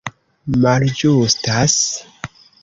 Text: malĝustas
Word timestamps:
malĝustas 0.63 1.77